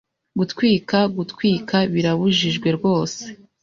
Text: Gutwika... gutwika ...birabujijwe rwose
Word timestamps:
Gutwika... 0.39 0.97
gutwika 1.15 1.77
...birabujijwe 1.93 2.67
rwose 2.77 3.19